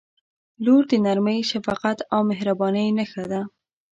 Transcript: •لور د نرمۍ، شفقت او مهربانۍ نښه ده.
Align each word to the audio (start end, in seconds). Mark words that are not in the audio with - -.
•لور 0.63 0.83
د 0.91 0.93
نرمۍ، 1.05 1.39
شفقت 1.51 1.97
او 2.13 2.19
مهربانۍ 2.31 2.87
نښه 2.97 3.23
ده. 3.31 3.41